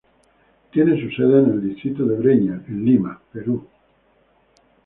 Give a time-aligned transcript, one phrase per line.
[0.71, 3.67] Tiene su sede en el distrito de Breña, en Lima, Perú.